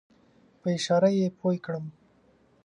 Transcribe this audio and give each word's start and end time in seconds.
په 0.59 0.67
اشاره 0.77 1.09
یې 1.19 1.27
پوی 1.39 1.57
کړم. 1.65 1.85